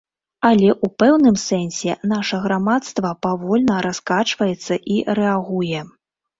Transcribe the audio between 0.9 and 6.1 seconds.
пэўным сэнсе, наша грамадства павольна раскачваецца і рэагуе.